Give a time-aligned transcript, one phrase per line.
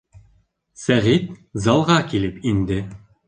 [0.83, 1.29] Сәғит
[1.67, 2.81] залға килеп инде: